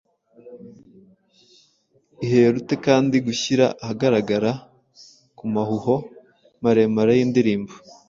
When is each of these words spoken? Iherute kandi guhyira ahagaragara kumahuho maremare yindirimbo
Iherute 2.25 2.73
kandi 2.85 3.15
guhyira 3.25 3.65
ahagaragara 3.83 4.51
kumahuho 5.37 5.95
maremare 6.63 7.13
yindirimbo 7.19 7.73